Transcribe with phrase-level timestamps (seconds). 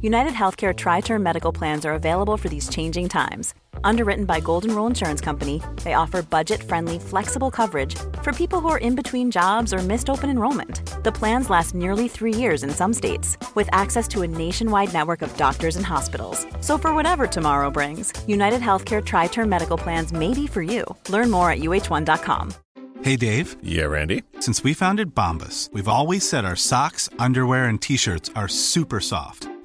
[0.00, 3.54] United Healthcare Tri Term Medical Plans are available for these changing times.
[3.82, 8.68] Underwritten by Golden Rule Insurance Company, they offer budget friendly, flexible coverage for people who
[8.68, 11.02] are in between jobs or missed open enrollment.
[11.02, 15.20] The plans last nearly three years in some states, with access to a nationwide network
[15.22, 16.46] of doctors and hospitals.
[16.60, 20.84] So, for whatever tomorrow brings, United Healthcare Tri Term Medical Plans may be for you.
[21.08, 22.54] Learn more at uh1.com.
[23.02, 23.56] Hey, Dave.
[23.62, 24.22] Yeah, Randy.
[24.38, 29.00] Since we founded Bombus, we've always said our socks, underwear, and t shirts are super
[29.00, 29.48] soft.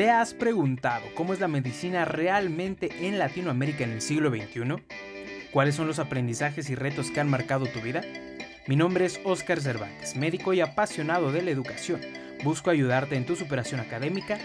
[0.00, 4.82] ¿Te has preguntado cómo es la medicina realmente en Latinoamérica en el siglo XXI?
[5.52, 8.00] ¿Cuáles son los aprendizajes y retos que han marcado tu vida?
[8.66, 12.00] Mi nombre es Óscar Cervantes, médico y apasionado de la educación.
[12.42, 14.38] Busco ayudarte en tu superación académica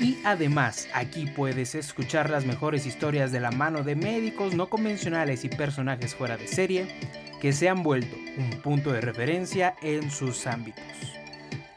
[0.00, 5.44] y además aquí puedes escuchar las mejores historias de la mano de médicos no convencionales
[5.44, 6.86] y personajes fuera de serie
[7.38, 11.21] que se han vuelto un punto de referencia en sus ámbitos.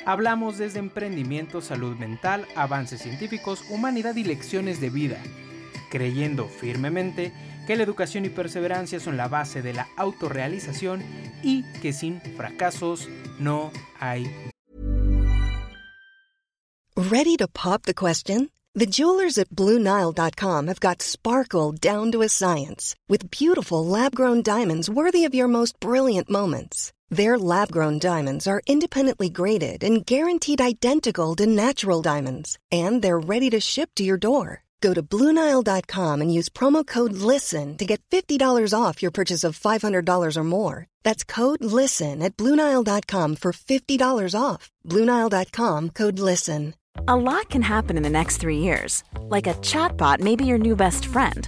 [0.05, 5.17] Hablamos desde emprendimiento, salud mental, avances científicos, humanidad y lecciones de vida,
[5.89, 7.33] creyendo firmemente
[7.65, 11.03] que la educación y perseverancia son la base de la autorrealización
[11.41, 13.09] y que sin fracasos
[13.39, 14.31] no hay
[16.97, 18.49] Ready to pop the question?
[18.73, 24.41] The jewelers at BlueNile.com have got sparkle down to a science with beautiful lab grown
[24.41, 26.93] diamonds worthy of your most brilliant moments.
[27.09, 33.19] Their lab grown diamonds are independently graded and guaranteed identical to natural diamonds, and they're
[33.19, 34.63] ready to ship to your door.
[34.81, 39.59] Go to BlueNile.com and use promo code LISTEN to get $50 off your purchase of
[39.59, 40.85] $500 or more.
[41.03, 44.71] That's code LISTEN at BlueNile.com for $50 off.
[44.87, 46.75] BlueNile.com code LISTEN.
[47.07, 49.03] A lot can happen in the next three years.
[49.19, 51.47] Like a chatbot may be your new best friend.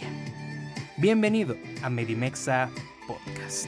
[1.01, 2.69] Bienvenido a Medimexa
[3.07, 3.67] Podcast.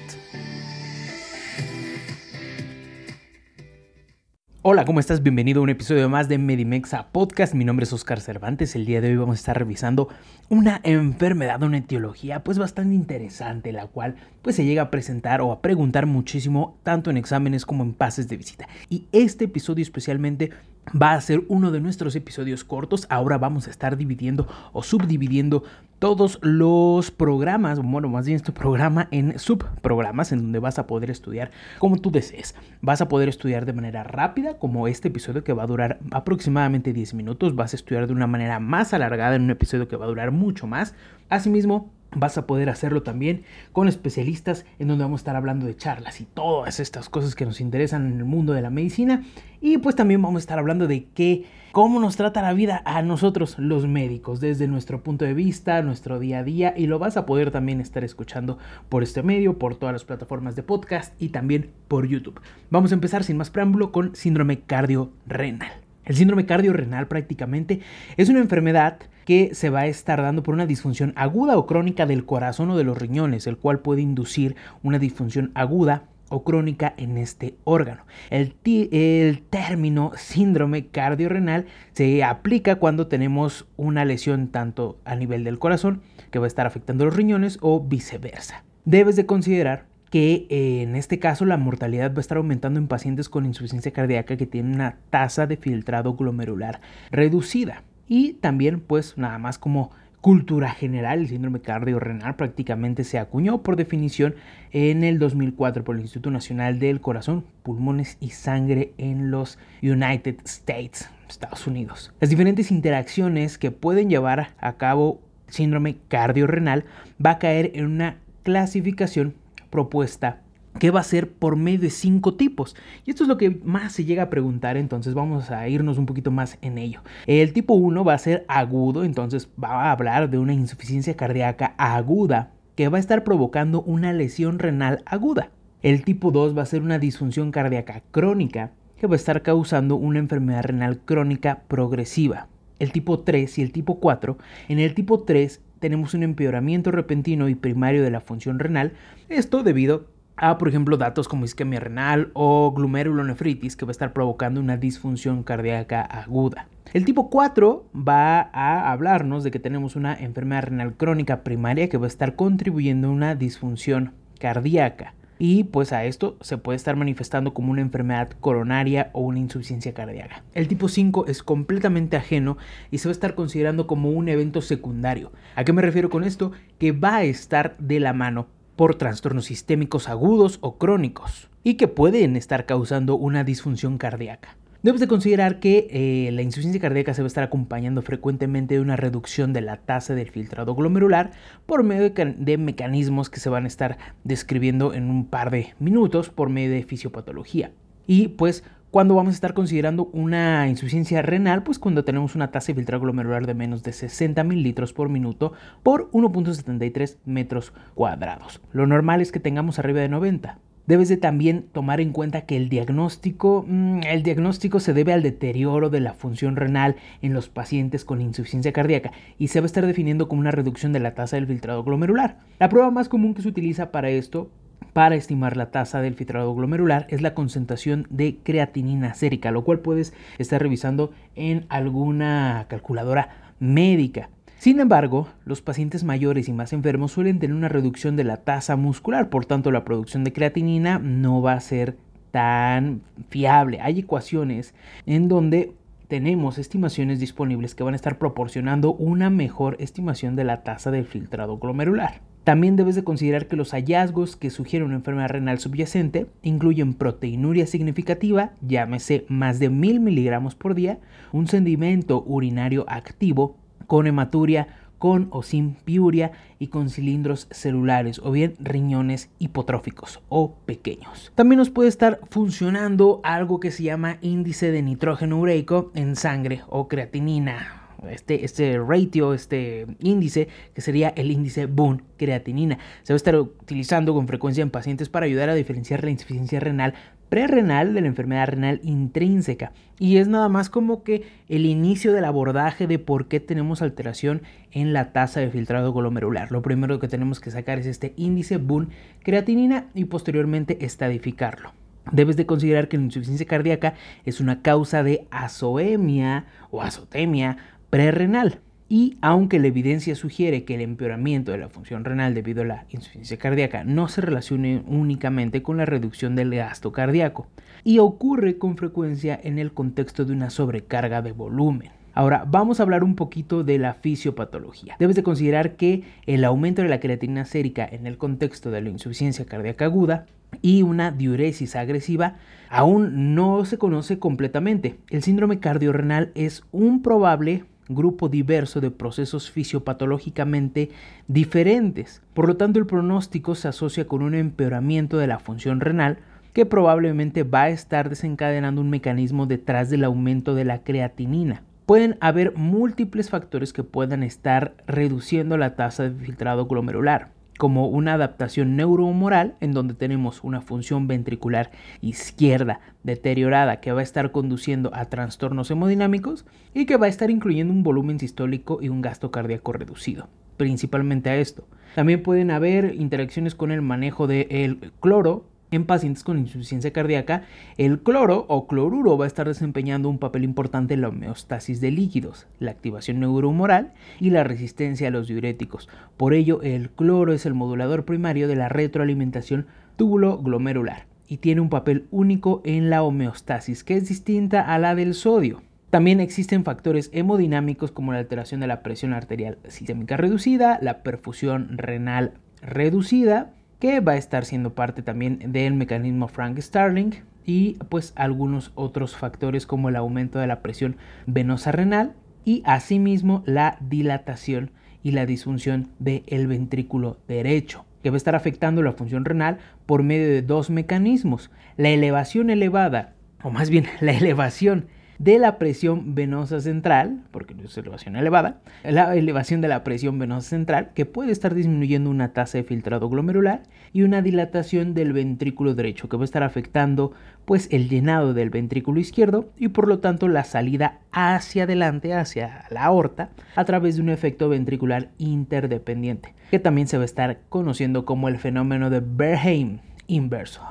[4.61, 5.23] Hola, ¿cómo estás?
[5.23, 7.55] Bienvenido a un episodio más de Medimexa Podcast.
[7.55, 8.75] Mi nombre es Oscar Cervantes.
[8.75, 10.09] El día de hoy vamos a estar revisando
[10.49, 15.51] una enfermedad, una etiología pues bastante interesante, la cual pues se llega a presentar o
[15.51, 18.67] a preguntar muchísimo tanto en exámenes como en pases de visita.
[18.91, 20.51] Y este episodio especialmente
[20.91, 23.07] va a ser uno de nuestros episodios cortos.
[23.09, 25.63] Ahora vamos a estar dividiendo o subdividiendo
[25.99, 31.09] todos los programas, bueno, más bien este programa en subprogramas en donde vas a poder
[31.09, 32.55] estudiar como tú desees.
[32.81, 36.91] Vas a poder estudiar de manera rápida, como este episodio que va a durar aproximadamente
[36.91, 37.55] 10 minutos.
[37.55, 40.31] Vas a estudiar de una manera más alargada en un episodio que va a durar
[40.31, 40.93] mucho más.
[41.29, 45.75] Asimismo, Vas a poder hacerlo también con especialistas en donde vamos a estar hablando de
[45.75, 49.23] charlas y todas estas cosas que nos interesan en el mundo de la medicina.
[49.61, 53.01] Y pues también vamos a estar hablando de qué, cómo nos trata la vida a
[53.01, 56.73] nosotros los médicos desde nuestro punto de vista, nuestro día a día.
[56.75, 58.57] Y lo vas a poder también estar escuchando
[58.89, 62.41] por este medio, por todas las plataformas de podcast y también por YouTube.
[62.69, 65.82] Vamos a empezar sin más preámbulo con síndrome cardiorrenal.
[66.05, 67.79] El síndrome cardiorrenal prácticamente
[68.17, 72.05] es una enfermedad que se va a estar dando por una disfunción aguda o crónica
[72.05, 76.93] del corazón o de los riñones, el cual puede inducir una disfunción aguda o crónica
[76.97, 78.05] en este órgano.
[78.31, 85.59] El, el, término síndrome cardiorrenal se aplica cuando tenemos una lesión tanto a nivel del
[85.59, 86.01] corazón
[86.31, 88.63] que va a estar afectando los riñones o viceversa.
[88.83, 92.87] Debes de considerar que eh, en este caso la mortalidad va a estar aumentando en
[92.87, 97.81] pacientes con insuficiencia cardíaca que tienen una tasa de filtrado glomerular reducida.
[98.07, 99.89] Y también pues nada más como
[100.21, 104.35] cultura general, el síndrome cardiorrenal prácticamente se acuñó por definición
[104.69, 110.35] en el 2004 por el Instituto Nacional del Corazón, Pulmones y Sangre en los United
[110.45, 112.13] States, Estados Unidos.
[112.19, 116.85] Las diferentes interacciones que pueden llevar a cabo síndrome cardiorrenal
[117.25, 119.33] va a caer en una clasificación
[119.73, 120.43] propuesta
[120.79, 122.75] que va a ser por medio de cinco tipos.
[123.05, 126.05] Y esto es lo que más se llega a preguntar, entonces vamos a irnos un
[126.05, 127.01] poquito más en ello.
[127.25, 131.73] El tipo 1 va a ser agudo, entonces va a hablar de una insuficiencia cardíaca
[131.77, 135.49] aguda que va a estar provocando una lesión renal aguda.
[135.81, 139.95] El tipo 2 va a ser una disfunción cardíaca crónica que va a estar causando
[139.95, 142.47] una enfermedad renal crónica progresiva.
[142.77, 144.37] El tipo 3 y el tipo 4.
[144.69, 148.93] En el tipo 3 tenemos un empeoramiento repentino y primario de la función renal,
[149.27, 150.05] esto debido
[150.37, 154.77] a, por ejemplo, datos como isquemia renal o glomerulonefritis que va a estar provocando una
[154.77, 156.69] disfunción cardíaca aguda.
[156.93, 161.97] El tipo 4 va a hablarnos de que tenemos una enfermedad renal crónica primaria que
[161.97, 166.95] va a estar contribuyendo a una disfunción cardíaca y pues a esto se puede estar
[166.95, 170.43] manifestando como una enfermedad coronaria o una insuficiencia cardíaca.
[170.53, 172.57] El tipo 5 es completamente ajeno
[172.91, 175.31] y se va a estar considerando como un evento secundario.
[175.55, 176.51] ¿A qué me refiero con esto?
[176.79, 181.87] Que va a estar de la mano por trastornos sistémicos agudos o crónicos y que
[181.87, 184.57] pueden estar causando una disfunción cardíaca.
[184.83, 188.81] Debes de considerar que eh, la insuficiencia cardíaca se va a estar acompañando frecuentemente de
[188.81, 191.31] una reducción de la tasa del filtrado glomerular
[191.65, 196.29] por medio de, mecanismos que se van a estar describiendo en un par de minutos
[196.29, 197.71] por medio de fisiopatología.
[198.07, 202.67] Y pues cuando vamos a estar considerando una insuficiencia renal, pues cuando tenemos una tasa
[202.67, 208.59] de filtrado glomerular de menos de 60 mil litros por minuto por 1.73 metros cuadrados.
[208.73, 210.59] Lo normal es que tengamos arriba de 90.
[210.85, 215.23] Debes de también tomar en cuenta que el diagnóstico, mm, el diagnóstico se debe al
[215.23, 219.67] deterioro de la función renal en los pacientes con insuficiencia cardíaca y se va a
[219.67, 222.39] estar definiendo como una reducción de la tasa del filtrado glomerular.
[222.59, 224.51] La prueba más común que se utiliza para esto
[224.91, 229.79] para estimar la tasa del filtrado glomerular es la concentración de creatinina sérica, lo cual
[229.79, 234.29] puedes estar revisando en alguna calculadora médica.
[234.63, 238.77] Sin embargo, los pacientes mayores y más enfermos suelen tener una reducción de la tasa
[238.77, 241.97] muscular, por tanto la producción de creatinina no va a ser
[242.31, 243.81] tan fiable.
[243.81, 244.73] Hay ecuaciones
[245.05, 245.73] en donde
[246.07, 251.03] tenemos estimaciones disponibles que van a estar proporcionando una mejor estimación de la tasa del
[251.03, 252.21] filtrado glomerular.
[252.45, 257.67] También debes de considerar que los hallazgos que sugieren una enfermedad renal subyacente incluyen proteinuria
[257.67, 260.99] significativa, llámese más de mil miligramos por día,
[261.33, 263.57] un sedimento urinario activo,
[263.87, 264.67] con hematuria,
[265.03, 271.33] con o sin piuria y con cilindros celulares o bien riñones hipotróficos o pequeños.
[271.35, 276.61] También nos puede estar funcionando algo que se llama índice de nitrógeno ureico en sangre
[276.69, 282.77] o creatinina este, este ratio, este índice, que sería el índice Boone creatinina.
[283.03, 286.59] Se va a estar utilizando con frecuencia en pacientes para ayudar a diferenciar la insuficiencia
[286.59, 286.93] renal
[287.33, 289.71] prerrenal de la enfermedad renal intrínseca.
[289.97, 294.43] Y es nada más como que el inicio del abordaje de por qué tenemos alteración
[294.71, 296.51] en la tasa de filtrado glomerular.
[296.51, 298.89] Lo primero que tenemos que sacar es este índice Boone
[299.23, 301.73] creatinina y posteriormente estadificarlo.
[302.11, 303.95] Debes de considerar que la insuficiencia cardíaca
[304.25, 307.57] es una causa de azoemia o azotemia
[307.89, 308.59] prerrenal.
[308.95, 312.85] Y aunque la evidencia sugiere que el empeoramiento de la función renal debido a la
[312.89, 317.47] insuficiencia cardíaca no se relacione únicamente con la reducción del gasto cardíaco,
[317.83, 321.89] y ocurre con frecuencia en el contexto de una sobrecarga de volumen.
[322.13, 324.95] Ahora, vamos a hablar un poquito de la fisiopatología.
[324.99, 328.89] Debes de considerar que el aumento de la creatinina sérica en el contexto de la
[328.89, 330.27] insuficiencia cardíaca aguda
[330.61, 332.35] y una diuresis agresiva
[332.69, 334.97] aún no se conoce completamente.
[335.09, 337.63] El síndrome cardiorrenal es un probable
[337.95, 340.89] grupo diverso de procesos fisiopatológicamente
[341.27, 342.21] diferentes.
[342.33, 346.19] Por lo tanto, el pronóstico se asocia con un empeoramiento de la función renal
[346.53, 351.63] que probablemente va a estar desencadenando un mecanismo detrás del aumento de la creatinina.
[351.85, 358.13] Pueden haber múltiples factores que puedan estar reduciendo la tasa de filtrado glomerular como una
[358.13, 364.91] adaptación neurohumoral en donde tenemos una función ventricular izquierda deteriorada que va a estar conduciendo
[364.93, 369.31] a trastornos hemodinámicos y que va a estar incluyendo un volumen sistólico y un gasto
[369.31, 371.67] cardíaco reducido, principalmente a esto.
[371.95, 377.43] También pueden haber interacciones con el manejo del cloro en pacientes con insuficiencia cardíaca,
[377.77, 381.91] el cloro o cloruro va a estar desempeñando un papel importante en la homeostasis de
[381.91, 385.89] líquidos, la activación neurohumoral y la resistencia a los diuréticos.
[386.15, 389.65] Por ello, el cloro es el modulador primario de la retroalimentación
[389.95, 394.93] túbulo glomerular y tiene un papel único en la homeostasis que es distinta a la
[394.95, 395.63] del sodio.
[395.89, 401.77] También existen factores hemodinámicos como la alteración de la presión arterial sistémica reducida, la perfusión
[401.77, 403.53] renal reducida,
[403.83, 409.17] que va a estar siendo parte también del mecanismo Frank Starling y pues algunos otros
[409.17, 412.13] factores como el aumento de la presión venosa renal
[412.45, 414.71] y asimismo la dilatación
[415.03, 420.01] y la disfunción del ventrículo derecho que va a estar afectando la función renal por
[420.01, 424.87] medio de dos mecanismos, la elevación elevada, o más bien la elevación
[425.19, 430.49] de la presión venosa central, porque es elevación elevada, la elevación de la presión venosa
[430.49, 435.75] central, que puede estar disminuyendo una tasa de filtrado glomerular, y una dilatación del ventrículo
[435.75, 437.13] derecho, que va a estar afectando
[437.45, 442.65] pues el llenado del ventrículo izquierdo y por lo tanto la salida hacia adelante, hacia
[442.69, 447.39] la aorta, a través de un efecto ventricular interdependiente, que también se va a estar
[447.49, 450.61] conociendo como el fenómeno de Berheim inverso.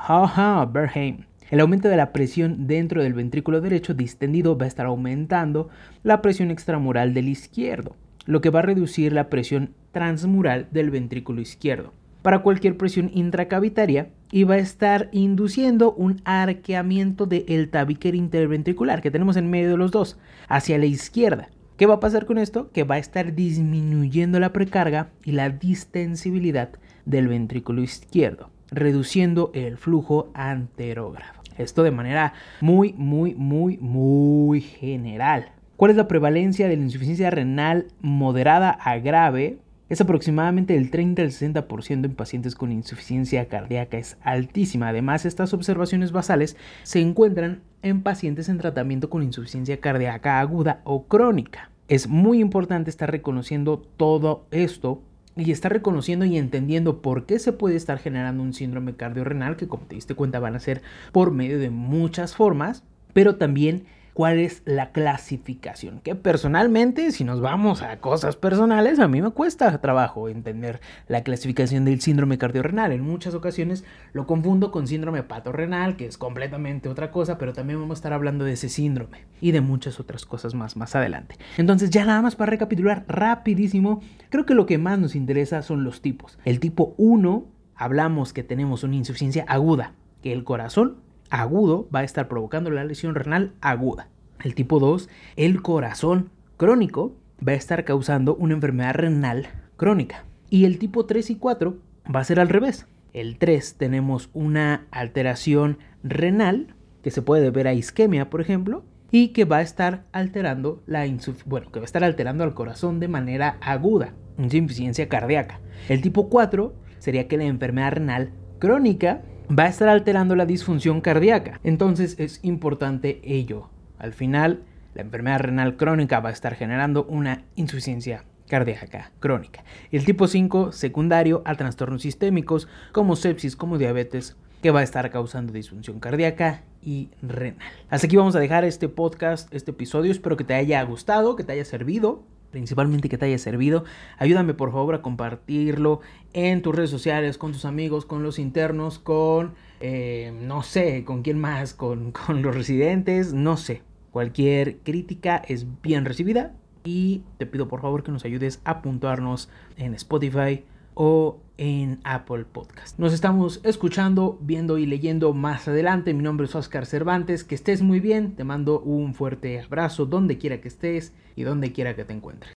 [0.70, 1.31] Berheim.
[1.52, 5.68] El aumento de la presión dentro del ventrículo derecho distendido va a estar aumentando
[6.02, 7.94] la presión extramural del izquierdo,
[8.24, 11.92] lo que va a reducir la presión transmural del ventrículo izquierdo
[12.22, 19.10] para cualquier presión intracavitaria y va a estar induciendo un arqueamiento del tabique interventricular que
[19.10, 20.18] tenemos en medio de los dos
[20.48, 21.50] hacia la izquierda.
[21.76, 22.70] ¿Qué va a pasar con esto?
[22.72, 26.70] Que va a estar disminuyendo la precarga y la distensibilidad
[27.04, 31.41] del ventrículo izquierdo, reduciendo el flujo anterógrado.
[31.58, 35.50] Esto de manera muy, muy, muy, muy general.
[35.76, 39.58] ¿Cuál es la prevalencia de la insuficiencia renal moderada a grave?
[39.88, 44.88] Es aproximadamente del 30 al 60% en pacientes con insuficiencia cardíaca, es altísima.
[44.88, 51.08] Además, estas observaciones basales se encuentran en pacientes en tratamiento con insuficiencia cardíaca aguda o
[51.08, 51.70] crónica.
[51.88, 55.02] Es muy importante estar reconociendo todo esto
[55.36, 59.68] y está reconociendo y entendiendo por qué se puede estar generando un síndrome cardiorrenal, que
[59.68, 64.38] como te diste cuenta van a ser por medio de muchas formas, pero también cuál
[64.38, 66.00] es la clasificación.
[66.00, 71.22] Que personalmente, si nos vamos a cosas personales, a mí me cuesta trabajo entender la
[71.22, 72.92] clasificación del síndrome cardiorrenal.
[72.92, 77.80] En muchas ocasiones lo confundo con síndrome patorrenal, que es completamente otra cosa, pero también
[77.80, 81.36] vamos a estar hablando de ese síndrome y de muchas otras cosas más más adelante.
[81.56, 85.84] Entonces, ya nada más para recapitular rapidísimo, creo que lo que más nos interesa son
[85.84, 86.38] los tipos.
[86.44, 90.96] El tipo 1, hablamos que tenemos una insuficiencia aguda, que el corazón
[91.32, 94.08] agudo va a estar provocando la lesión renal aguda.
[94.44, 100.24] El tipo 2, el corazón crónico, va a estar causando una enfermedad renal crónica.
[100.50, 101.76] Y el tipo 3 y 4
[102.14, 102.86] va a ser al revés.
[103.14, 109.28] El 3 tenemos una alteración renal que se puede ver a isquemia, por ejemplo, y
[109.28, 111.06] que va a estar alterando la
[111.46, 115.60] bueno, que va a estar alterando al corazón de manera aguda, insuficiencia cardíaca.
[115.88, 121.00] El tipo 4 sería que la enfermedad renal crónica va a estar alterando la disfunción
[121.00, 121.60] cardíaca.
[121.64, 123.68] Entonces es importante ello.
[123.98, 124.62] Al final,
[124.94, 129.64] la enfermedad renal crónica va a estar generando una insuficiencia cardíaca crónica.
[129.90, 135.10] El tipo 5, secundario a trastornos sistémicos como sepsis, como diabetes, que va a estar
[135.10, 137.58] causando disfunción cardíaca y renal.
[137.88, 140.12] Hasta aquí vamos a dejar este podcast, este episodio.
[140.12, 143.84] Espero que te haya gustado, que te haya servido principalmente que te haya servido.
[144.18, 146.00] Ayúdame por favor a compartirlo
[146.32, 151.22] en tus redes sociales, con tus amigos, con los internos, con, eh, no sé, con
[151.22, 153.82] quién más, con, con los residentes, no sé.
[154.12, 156.54] Cualquier crítica es bien recibida
[156.84, 160.64] y te pido por favor que nos ayudes a puntuarnos en Spotify
[160.94, 162.98] o en Apple Podcast.
[162.98, 166.14] Nos estamos escuchando, viendo y leyendo más adelante.
[166.14, 167.44] Mi nombre es Oscar Cervantes.
[167.44, 168.34] Que estés muy bien.
[168.34, 172.52] Te mando un fuerte abrazo donde quiera que estés y donde quiera que te encuentres.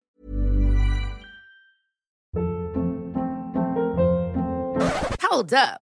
[5.30, 5.85] Hold up.